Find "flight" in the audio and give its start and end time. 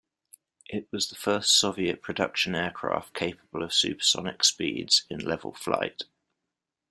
5.53-6.05